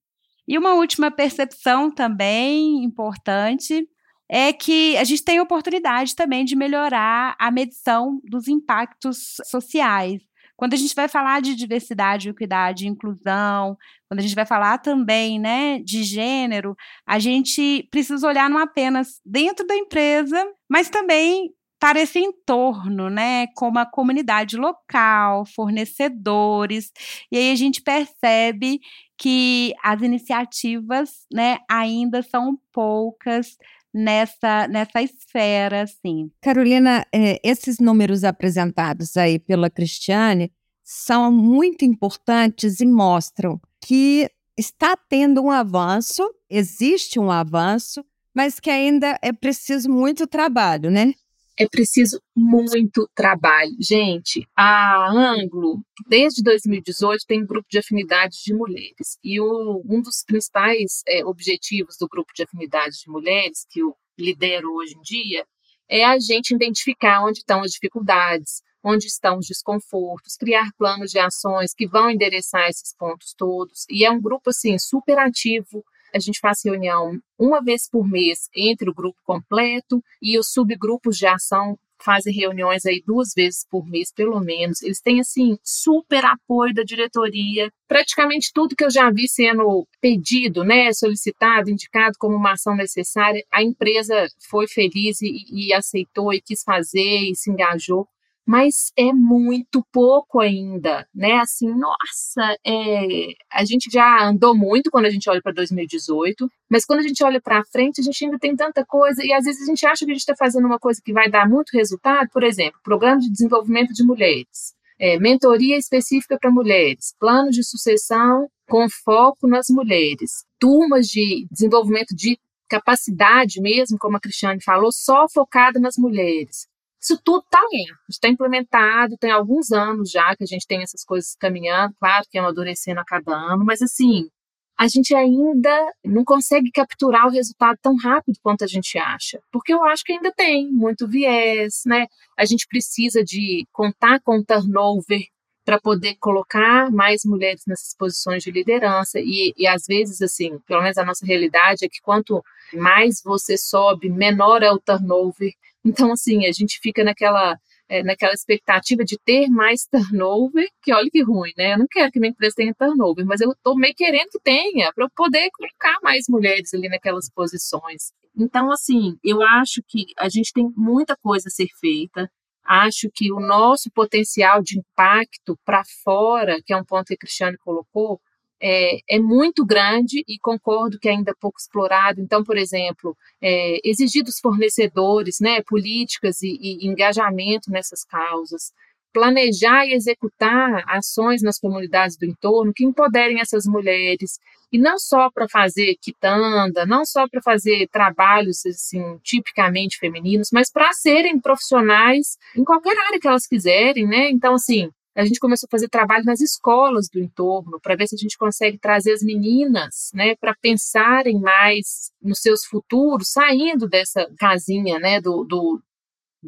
[0.48, 3.88] E uma última percepção também importante
[4.28, 10.20] é que a gente tem oportunidade também de melhorar a medição dos impactos sociais.
[10.62, 13.76] Quando a gente vai falar de diversidade, equidade inclusão,
[14.12, 16.76] quando a gente vai falar também né, de gênero,
[17.08, 23.48] a gente precisa olhar não apenas dentro da empresa, mas também para esse entorno, né,
[23.56, 26.92] como a comunidade local, fornecedores,
[27.32, 28.82] e aí a gente percebe
[29.18, 33.56] que as iniciativas, né, ainda são poucas
[33.94, 36.30] nessa, nessa esfera, assim.
[36.42, 40.52] Carolina, é, esses números apresentados aí pela Cristiane
[40.94, 48.04] são muito importantes e mostram que está tendo um avanço, existe um avanço,
[48.36, 51.14] mas que ainda é preciso muito trabalho, né?
[51.58, 53.72] é preciso muito trabalho.
[53.80, 59.18] Gente, a Anglo, desde 2018, tem um grupo de afinidade de mulheres.
[59.24, 63.96] E o, um dos principais é, objetivos do grupo de afinidade de mulheres, que eu
[64.18, 65.46] lidero hoje em dia,
[65.88, 71.20] é a gente identificar onde estão as dificuldades, onde estão os desconfortos, criar planos de
[71.20, 73.86] ações que vão endereçar esses pontos todos.
[73.90, 78.50] E é um grupo, assim, super ativo, a gente faz reunião uma vez por mês
[78.56, 83.88] entre o grupo completo e os subgrupos de ação fazem reuniões aí duas vezes por
[83.88, 84.82] mês, pelo menos.
[84.82, 87.72] Eles têm, assim, super apoio da diretoria.
[87.88, 93.46] Praticamente tudo que eu já vi sendo pedido, né, solicitado, indicado como uma ação necessária,
[93.52, 98.08] a empresa foi feliz e, e aceitou e quis fazer e se engajou
[98.46, 101.40] mas é muito pouco ainda, né?
[101.40, 106.86] Assim, nossa, é, a gente já andou muito quando a gente olha para 2018, mas
[106.86, 109.62] quando a gente olha para frente, a gente ainda tem tanta coisa e às vezes
[109.62, 112.30] a gente acha que a gente está fazendo uma coisa que vai dar muito resultado,
[112.32, 118.48] por exemplo, programa de desenvolvimento de mulheres, é, mentoria específica para mulheres, plano de sucessão
[118.68, 125.28] com foco nas mulheres, turmas de desenvolvimento de capacidade mesmo, como a Cristiane falou, só
[125.28, 126.71] focada nas mulheres.
[127.02, 131.04] Isso tudo está lento, está implementado, tem alguns anos já que a gente tem essas
[131.04, 134.30] coisas caminhando, claro que é amadurecendo a cada ano, mas assim,
[134.78, 139.74] a gente ainda não consegue capturar o resultado tão rápido quanto a gente acha, porque
[139.74, 142.06] eu acho que ainda tem muito viés, né?
[142.38, 145.24] A gente precisa de contar com turnover
[145.66, 150.82] para poder colocar mais mulheres nessas posições de liderança e, e às vezes assim, pelo
[150.82, 155.52] menos a nossa realidade é que quanto mais você sobe, menor é o turnover
[155.84, 157.58] então, assim, a gente fica naquela,
[157.90, 161.74] é, naquela expectativa de ter mais turnover, que olha que ruim, né?
[161.74, 164.92] Eu não quero que minha empresa tenha turnover, mas eu estou meio querendo que tenha,
[164.94, 168.12] para eu poder colocar mais mulheres ali naquelas posições.
[168.38, 172.30] Então, assim, eu acho que a gente tem muita coisa a ser feita.
[172.64, 177.18] Acho que o nosso potencial de impacto para fora, que é um ponto que a
[177.18, 178.22] Cristiane colocou,
[178.62, 182.22] é, é, muito grande e concordo que ainda é pouco explorado.
[182.22, 188.72] Então, por exemplo, é, exigir dos fornecedores né, políticas e, e engajamento nessas causas,
[189.12, 194.40] planejar e executar ações nas comunidades do entorno que empoderem essas mulheres,
[194.72, 200.72] e não só para fazer quitanda, não só para fazer trabalhos assim tipicamente femininos, mas
[200.72, 204.30] para serem profissionais em qualquer área que elas quiserem, né?
[204.30, 208.16] Então assim, a gente começou a fazer trabalho nas escolas do entorno para ver se
[208.16, 214.26] a gente consegue trazer as meninas, né, para pensarem mais nos seus futuros, saindo dessa
[214.38, 215.82] casinha, né, do, do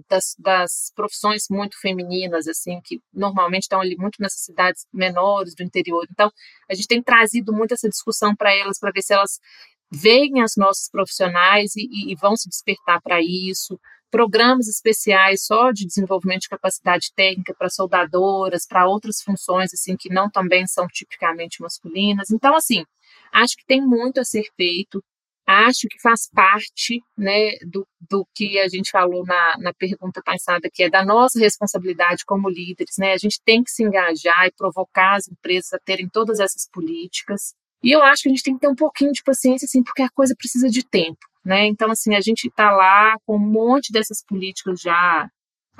[0.10, 5.62] das, das, profissões muito femininas, assim, que normalmente estão ali muito nas cidades menores do
[5.62, 6.08] interior.
[6.10, 6.32] Então,
[6.70, 9.40] a gente tem trazido muito essa discussão para elas, para ver se elas
[9.92, 13.80] veem as nossas profissionais e, e vão se despertar para isso.
[14.14, 20.08] Programas especiais só de desenvolvimento de capacidade técnica para soldadoras, para outras funções, assim, que
[20.08, 22.30] não também são tipicamente masculinas.
[22.30, 22.86] Então, assim,
[23.34, 25.04] acho que tem muito a ser feito
[25.48, 30.70] acho que faz parte né, do, do que a gente falou na, na pergunta passada,
[30.72, 32.96] que é da nossa responsabilidade como líderes.
[33.00, 33.14] Né?
[33.14, 37.56] A gente tem que se engajar e provocar as empresas a terem todas essas políticas.
[37.82, 40.04] E eu acho que a gente tem que ter um pouquinho de paciência, assim, porque
[40.04, 41.20] a coisa precisa de tempo.
[41.46, 41.68] Né?
[41.68, 45.30] Então, assim, a gente está lá com um monte dessas políticas já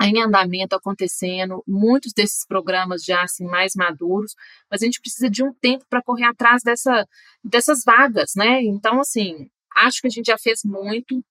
[0.02, 4.34] em andamento acontecendo, muitos desses programas já assim mais maduros,
[4.70, 7.06] mas a gente precisa de um tempo para correr atrás dessa,
[7.44, 8.60] dessas vagas, né?
[8.62, 11.22] Então, assim, Acho que a gente já fez muito.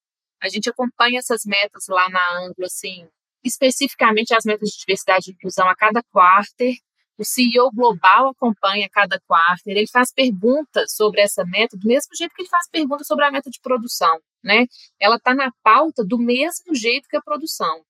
[0.42, 3.08] A gente acompanha essas metas lá na Anglo, assim,
[3.44, 6.76] especificamente as metas de diversidade e inclusão a cada quarter.
[7.18, 9.78] O CEO global acompanha cada quarter.
[9.78, 13.32] Ele faz perguntas sobre essa meta do mesmo jeito que ele faz perguntas sobre a
[13.32, 14.66] meta de produção, né?
[15.00, 17.84] Ela está na pauta do mesmo jeito que a produção.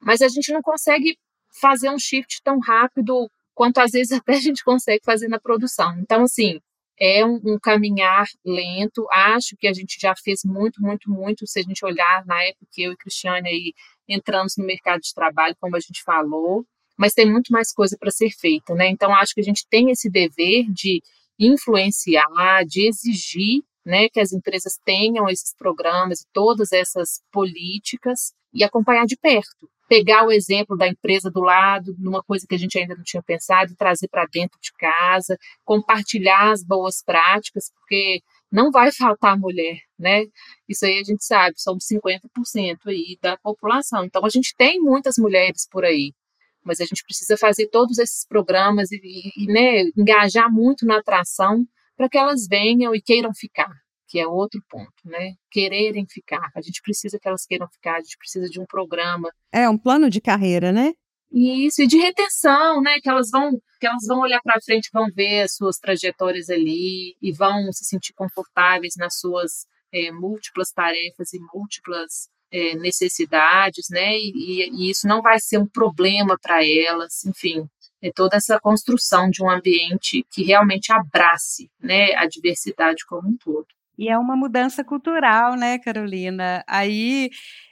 [0.00, 1.18] Mas a gente não consegue
[1.60, 5.98] fazer um shift tão rápido quanto às vezes até a gente consegue fazer na produção.
[5.98, 6.60] Então, assim,
[7.00, 9.06] é um, um, caminhar lento.
[9.10, 11.46] Acho que a gente já fez muito, muito, muito.
[11.46, 13.74] Se a gente olhar na época que eu e Cristiane aí
[14.08, 16.64] entramos no mercado de trabalho, como a gente falou,
[16.98, 18.88] mas tem muito mais coisa para ser feita, né?
[18.88, 21.02] Então acho que a gente tem esse dever de
[21.38, 28.62] influenciar, de exigir, né, que as empresas tenham esses programas e todas essas políticas e
[28.64, 32.78] acompanhar de perto pegar o exemplo da empresa do lado, numa coisa que a gente
[32.78, 38.20] ainda não tinha pensado, trazer para dentro de casa, compartilhar as boas práticas, porque
[38.52, 40.24] não vai faltar mulher, né?
[40.68, 44.04] Isso aí a gente sabe, somos 50% aí da população.
[44.04, 46.12] Então a gente tem muitas mulheres por aí,
[46.68, 49.00] mas a gente precisa fazer todos esses programas e,
[49.36, 51.64] e né, engajar muito na atração
[51.96, 53.72] para que elas venham e queiram ficar
[54.08, 55.34] que é outro ponto, né?
[55.50, 56.50] Quererem ficar.
[56.56, 59.30] A gente precisa que elas queiram ficar, a gente precisa de um programa.
[59.52, 60.94] É um plano de carreira, né?
[61.30, 62.98] Isso, e de retenção, né?
[63.02, 67.16] Que elas vão, que elas vão olhar para frente, vão ver as suas trajetórias ali
[67.20, 74.16] e vão se sentir confortáveis nas suas é, múltiplas tarefas e múltiplas é, necessidades, né?
[74.16, 77.68] E, e, isso não vai ser um problema para elas, enfim,
[78.02, 83.36] é toda essa construção de um ambiente que realmente abrace, né, a diversidade como um
[83.36, 83.66] todo.
[83.98, 86.64] E é uma mudança cultural, né, Carolina?
[86.68, 87.30] Aí,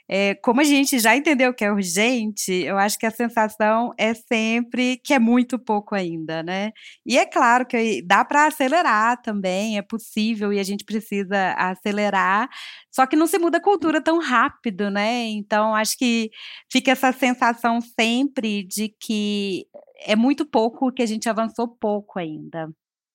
[0.09, 4.13] é, como a gente já entendeu que é urgente, eu acho que a sensação é
[4.13, 6.71] sempre que é muito pouco ainda, né?
[7.05, 12.49] E é claro que dá para acelerar também, é possível e a gente precisa acelerar,
[12.91, 15.25] só que não se muda a cultura tão rápido, né?
[15.27, 16.29] Então, acho que
[16.71, 19.65] fica essa sensação sempre de que
[20.05, 22.69] é muito pouco, que a gente avançou pouco ainda.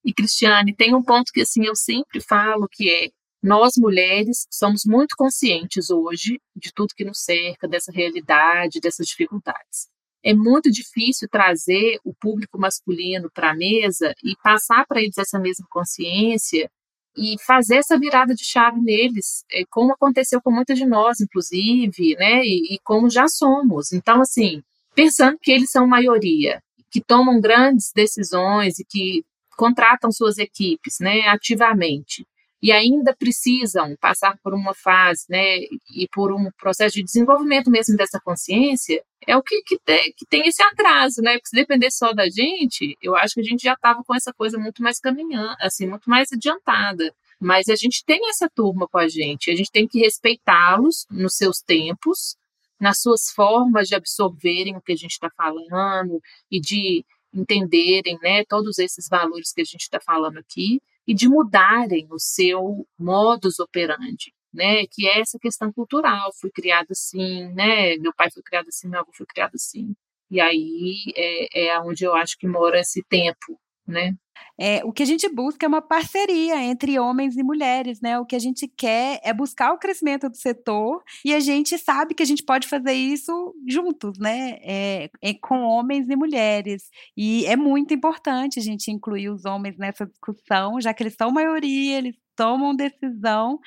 [0.04, 3.10] E Cristiane, tem um ponto que assim eu sempre falo que é
[3.42, 9.88] nós mulheres somos muito conscientes hoje de tudo que nos cerca, dessa realidade, dessas dificuldades.
[10.24, 15.40] É muito difícil trazer o público masculino para a mesa e passar para eles essa
[15.40, 16.70] mesma consciência
[17.16, 22.14] e fazer essa virada de chave neles, é, como aconteceu com muitas de nós, inclusive,
[22.16, 23.92] né, e, e como já somos.
[23.92, 24.62] Então, assim,
[24.94, 29.24] pensando que eles são maioria, que tomam grandes decisões e que
[29.56, 32.26] contratam suas equipes né, ativamente
[32.62, 35.58] e ainda precisam passar por uma fase né,
[35.92, 40.24] e por um processo de desenvolvimento mesmo dessa consciência, é o que, que, tem, que
[40.26, 41.32] tem esse atraso, né?
[41.32, 44.32] Porque se depender só da gente, eu acho que a gente já estava com essa
[44.32, 47.12] coisa muito mais caminhando, assim, muito mais adiantada.
[47.40, 51.34] Mas a gente tem essa turma com a gente, a gente tem que respeitá-los nos
[51.34, 52.36] seus tempos,
[52.80, 56.20] nas suas formas de absorverem o que a gente está falando
[56.50, 61.28] e de entenderem né, todos esses valores que a gente está falando aqui e de
[61.28, 64.32] mudarem o seu modus operandi.
[64.52, 64.86] né?
[64.86, 66.30] Que é essa questão cultural.
[66.40, 67.96] Fui criada assim, né?
[67.96, 69.94] Meu pai foi criado assim, meu avô foi criado assim.
[70.30, 73.58] E aí é, é onde eu acho que mora esse tempo,
[73.92, 74.14] né?
[74.58, 78.18] É, o que a gente busca é uma parceria entre homens e mulheres, né?
[78.18, 82.14] O que a gente quer é buscar o crescimento do setor e a gente sabe
[82.14, 84.58] que a gente pode fazer isso juntos, né?
[84.62, 86.90] É, é com homens e mulheres.
[87.16, 91.30] E é muito importante a gente incluir os homens nessa discussão, já que eles são
[91.30, 93.58] maioria, eles tomam decisão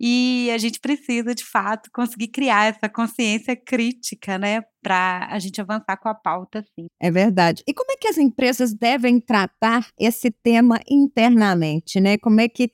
[0.00, 5.60] e a gente precisa, de fato, conseguir criar essa consciência crítica, né, para a gente
[5.60, 6.86] avançar com a pauta, sim.
[7.00, 7.62] É verdade.
[7.66, 12.18] E como é que as empresas devem tratar esse tema internamente, né?
[12.18, 12.70] Como é que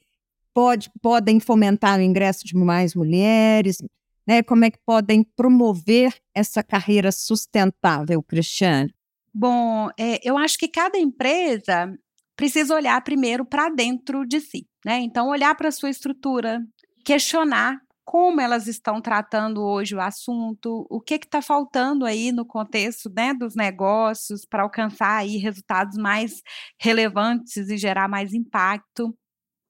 [0.52, 3.78] pode, podem fomentar o ingresso de mais mulheres,
[4.26, 4.42] né?
[4.42, 8.92] Como é que podem promover essa carreira sustentável, Cristiane?
[9.32, 11.92] Bom, é, eu acho que cada empresa
[12.34, 14.98] precisa olhar primeiro para dentro de si, né?
[15.00, 16.60] Então, olhar para a sua estrutura,
[17.05, 23.09] questionar como elas estão tratando hoje o assunto, o que está faltando aí no contexto
[23.14, 26.42] né, dos negócios para alcançar aí resultados mais
[26.80, 29.16] relevantes e gerar mais impacto.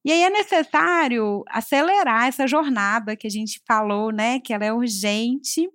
[0.02, 4.72] E aí é necessário acelerar essa jornada que a gente falou, né, que ela é
[4.72, 5.68] urgente.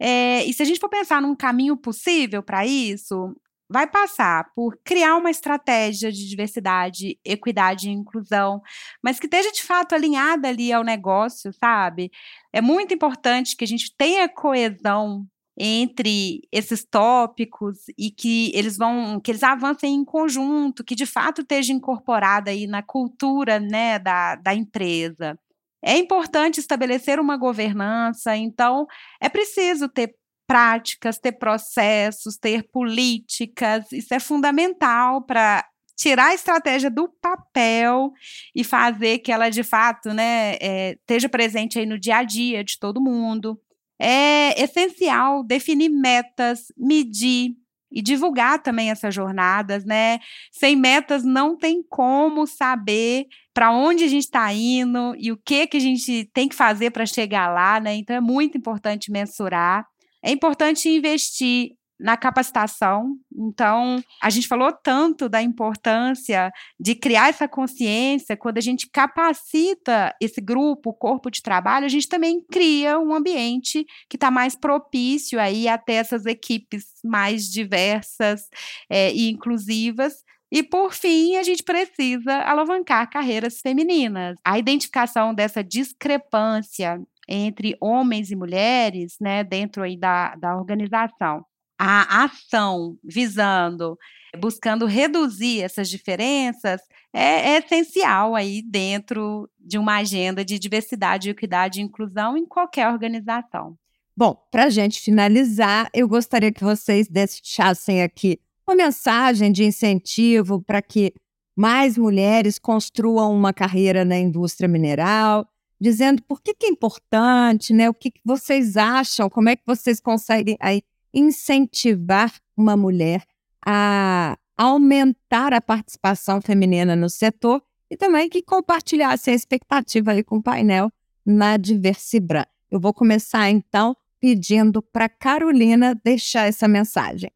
[0.00, 3.36] É, e se a gente for pensar num caminho possível para isso,
[3.70, 8.60] vai passar por criar uma estratégia de diversidade, equidade e inclusão,
[9.02, 12.10] mas que esteja de fato alinhada ali ao negócio, sabe?
[12.52, 15.24] É muito importante que a gente tenha coesão
[15.56, 21.42] entre esses tópicos e que eles vão, que eles avancem em conjunto, que de fato
[21.42, 25.38] esteja incorporada aí na cultura, né, da, da empresa.
[25.82, 28.86] É importante estabelecer uma governança, então
[29.20, 30.14] é preciso ter
[30.50, 33.84] práticas, ter processos, ter políticas.
[33.92, 35.64] Isso é fundamental para
[35.96, 38.10] tirar a estratégia do papel
[38.52, 42.64] e fazer que ela de fato, né, é, esteja presente aí no dia a dia
[42.64, 43.60] de todo mundo.
[43.96, 47.52] É essencial definir metas, medir
[47.92, 50.18] e divulgar também essas jornadas, né?
[50.50, 55.68] Sem metas não tem como saber para onde a gente está indo e o que
[55.68, 57.94] que a gente tem que fazer para chegar lá, né?
[57.94, 59.86] Então é muito importante mensurar.
[60.22, 63.16] É importante investir na capacitação.
[63.36, 70.14] Então, a gente falou tanto da importância de criar essa consciência, quando a gente capacita
[70.20, 74.56] esse grupo, o corpo de trabalho, a gente também cria um ambiente que está mais
[74.56, 78.48] propício aí a ter essas equipes mais diversas
[78.88, 80.24] é, e inclusivas.
[80.52, 84.36] E, por fim, a gente precisa alavancar carreiras femininas.
[84.44, 87.00] A identificação dessa discrepância
[87.30, 91.44] entre homens e mulheres, né, dentro aí da, da organização.
[91.78, 93.96] A ação visando,
[94.38, 101.80] buscando reduzir essas diferenças é, é essencial aí dentro de uma agenda de diversidade, equidade
[101.80, 103.76] e inclusão em qualquer organização.
[104.16, 110.60] Bom, para a gente finalizar, eu gostaria que vocês deixassem aqui uma mensagem de incentivo
[110.60, 111.14] para que
[111.56, 115.46] mais mulheres construam uma carreira na indústria mineral
[115.80, 117.88] dizendo por que, que é importante, né?
[117.88, 123.24] O que, que vocês acham, como é que vocês conseguem aí incentivar uma mulher
[123.64, 130.36] a aumentar a participação feminina no setor e também que compartilhasse a expectativa aí com
[130.36, 130.92] o painel
[131.24, 132.44] na Diversibran.
[132.70, 137.32] Eu vou começar então pedindo para Carolina deixar essa mensagem.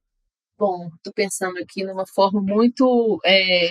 [0.56, 3.70] Bom, estou pensando aqui numa forma muito é,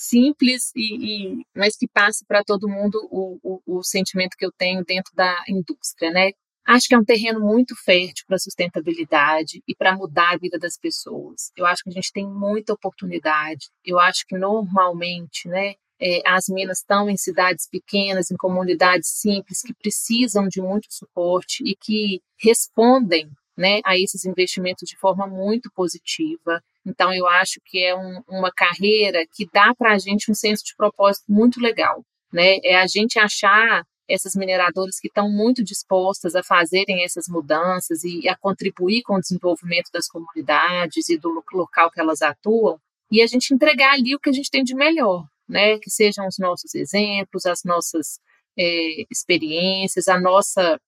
[0.00, 4.52] simples e, e mas que passe para todo mundo o, o, o sentimento que eu
[4.52, 6.30] tenho dentro da indústria, né?
[6.66, 10.78] Acho que é um terreno muito fértil para sustentabilidade e para mudar a vida das
[10.78, 11.50] pessoas.
[11.56, 13.68] Eu acho que a gente tem muita oportunidade.
[13.84, 19.62] Eu acho que normalmente, né, é, as minas estão em cidades pequenas, em comunidades simples
[19.62, 23.30] que precisam de muito suporte e que respondem
[23.60, 26.62] né, a esses investimentos de forma muito positiva.
[26.86, 30.64] Então, eu acho que é um, uma carreira que dá para a gente um senso
[30.64, 32.02] de propósito muito legal.
[32.32, 32.56] Né?
[32.64, 38.26] É a gente achar essas mineradoras que estão muito dispostas a fazerem essas mudanças e
[38.26, 42.80] a contribuir com o desenvolvimento das comunidades e do local que elas atuam,
[43.12, 45.78] e a gente entregar ali o que a gente tem de melhor, né?
[45.78, 48.18] Que sejam os nossos exemplos, as nossas
[48.58, 50.80] é, experiências, a nossa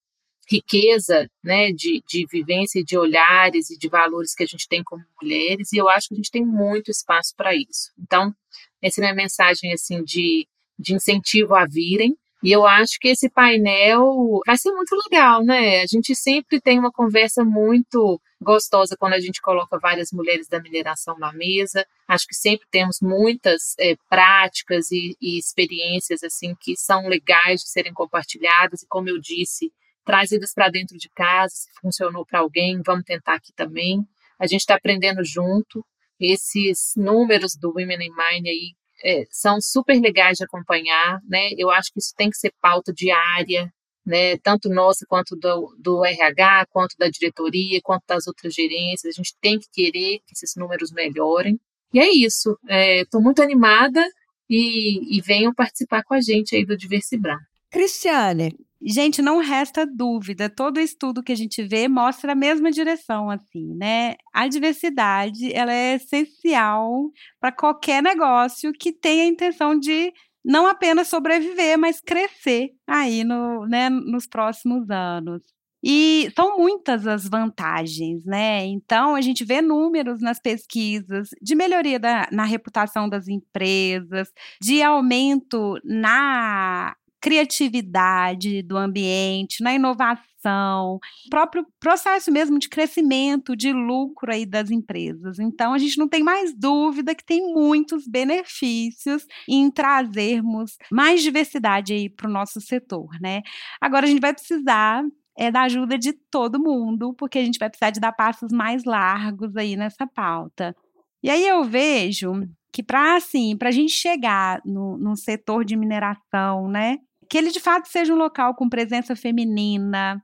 [0.51, 4.83] riqueza né, de, de vivência e de olhares e de valores que a gente tem
[4.83, 7.93] como mulheres, e eu acho que a gente tem muito espaço para isso.
[7.99, 8.35] Então,
[8.83, 10.47] essa é a minha mensagem assim de,
[10.79, 15.81] de incentivo a virem, e eu acho que esse painel vai ser muito legal, né?
[15.81, 20.61] A gente sempre tem uma conversa muito gostosa quando a gente coloca várias mulheres da
[20.61, 21.87] mineração na mesa.
[22.09, 27.69] Acho que sempre temos muitas é, práticas e, e, experiências assim que são legais de
[27.69, 29.73] serem compartilhadas e, como eu disse,
[30.05, 31.55] trazidas para dentro de casa.
[31.55, 34.01] Se funcionou para alguém, vamos tentar aqui também.
[34.39, 35.85] A gente está aprendendo junto.
[36.21, 38.75] Esses números do Women in Mind aí
[39.05, 41.51] é, são super legais de acompanhar, né?
[41.57, 43.73] Eu acho que isso tem que ser pauta diária,
[44.05, 49.15] né, tanto nossa quanto do, do RH, quanto da diretoria, quanto das outras gerências.
[49.15, 51.59] A gente tem que querer que esses números melhorem.
[51.93, 52.59] E é isso.
[52.69, 54.05] Estou é, muito animada
[54.49, 57.39] e, e venham participar com a gente aí do Diversibran.
[57.71, 58.55] Cristiane.
[58.85, 63.75] Gente, não resta dúvida, todo estudo que a gente vê mostra a mesma direção, assim,
[63.77, 64.17] né?
[64.35, 67.11] A diversidade, ela é essencial
[67.41, 70.13] para qualquer negócio que tenha a intenção de
[70.45, 75.43] não apenas sobreviver, mas crescer aí no, né, nos próximos anos.
[75.85, 78.65] E são muitas as vantagens, né?
[78.67, 84.29] Então, a gente vê números nas pesquisas de melhoria da, na reputação das empresas,
[84.61, 90.99] de aumento na criatividade do ambiente, na inovação,
[91.31, 95.39] próprio processo mesmo de crescimento, de lucro aí das empresas.
[95.39, 101.93] Então, a gente não tem mais dúvida que tem muitos benefícios em trazermos mais diversidade
[101.93, 103.41] aí para o nosso setor, né?
[103.81, 105.05] Agora, a gente vai precisar
[105.35, 108.85] é da ajuda de todo mundo, porque a gente vai precisar de dar passos mais
[108.85, 110.77] largos aí nessa pauta.
[111.23, 112.33] E aí eu vejo
[112.73, 116.99] que para assim, para a gente chegar no, no setor de mineração, né,
[117.33, 120.23] que ele de fato seja um local com presença feminina,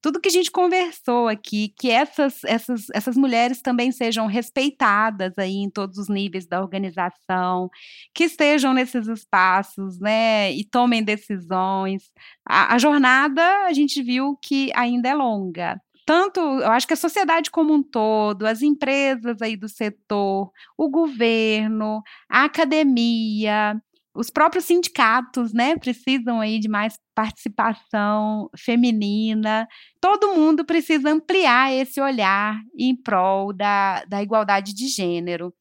[0.00, 5.56] tudo que a gente conversou aqui, que essas, essas, essas mulheres também sejam respeitadas aí
[5.56, 7.68] em todos os níveis da organização,
[8.14, 12.12] que estejam nesses espaços, né, e tomem decisões.
[12.48, 15.80] A, a jornada a gente viu que ainda é longa.
[16.06, 20.88] Tanto, eu acho que a sociedade como um todo, as empresas aí do setor, o
[20.88, 23.82] governo, a academia,
[24.14, 29.66] os próprios sindicatos, né, precisam aí de mais participação feminina.
[30.00, 35.52] Todo mundo precisa ampliar esse olhar em prol da, da igualdade de gênero.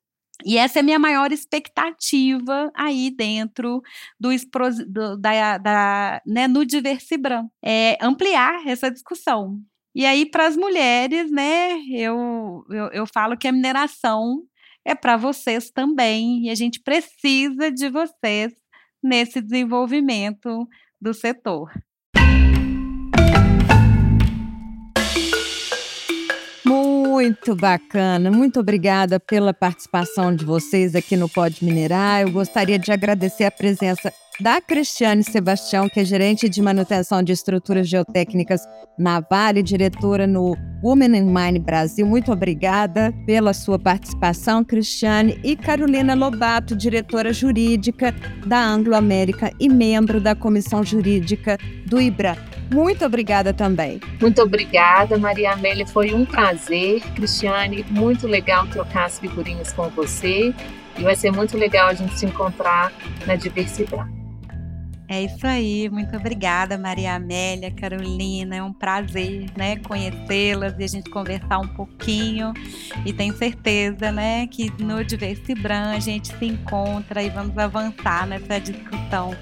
[0.46, 3.82] E essa é a minha maior expectativa aí dentro
[4.20, 4.30] do,
[4.88, 9.60] do da, da né, no Diversibram, é ampliar essa discussão.
[9.96, 14.42] E aí, para as mulheres, né, eu, eu, eu falo que a mineração
[14.86, 18.54] é para vocês também, e a gente precisa de vocês
[19.02, 20.68] nesse desenvolvimento
[21.00, 21.72] do setor.
[26.66, 32.22] Muito bacana, muito obrigada pela participação de vocês aqui no Pode Minerar.
[32.22, 37.32] Eu gostaria de agradecer a presença da Cristiane Sebastião, que é gerente de manutenção de
[37.32, 38.62] estruturas geotécnicas
[38.98, 42.06] na Vale, diretora no Women in Mine Brasil.
[42.06, 45.40] Muito obrigada pela sua participação, Cristiane.
[45.44, 48.14] E Carolina Lobato, diretora jurídica
[48.46, 52.36] da Anglo América e membro da comissão jurídica do IBRA.
[52.74, 54.02] Muito obrigada também.
[54.20, 55.86] Muito obrigada, Maria Amélia.
[55.86, 57.02] Foi um prazer.
[57.14, 60.54] Cristiane, muito legal trocar as figurinhas com você.
[60.98, 62.92] E vai ser muito legal a gente se encontrar
[63.26, 64.23] na diversidade.
[65.14, 68.56] É isso aí, muito obrigada, Maria Amélia, Carolina.
[68.56, 72.52] É um prazer, né, conhecê-las e a gente conversar um pouquinho.
[73.06, 78.60] E tenho certeza, né, que no Diversibran a gente se encontra e vamos avançar nessa
[78.60, 79.36] discussão